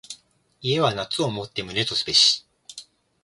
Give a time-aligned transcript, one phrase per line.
[0.63, 2.47] 家は夏をもって旨とすべし。